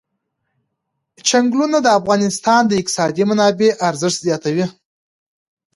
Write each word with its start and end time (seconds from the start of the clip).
چنګلونه 1.27 1.77
د 1.81 1.87
افغانستان 1.99 2.61
د 2.67 2.71
اقتصادي 2.81 3.23
منابعو 3.29 3.77
ارزښت 3.89 4.19
زیاتوي. 4.27 4.65